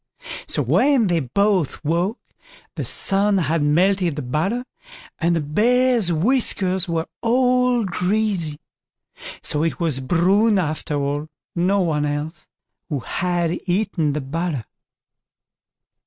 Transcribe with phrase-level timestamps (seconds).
[0.47, 2.17] So when they both woke,
[2.73, 4.65] the sun had melted the butter,
[5.19, 8.57] and the Bear's whiskers were all greasy;
[9.15, 11.29] and so it was Bruin after all, and
[11.67, 12.47] no one else,
[12.89, 14.65] who had eaten the butter.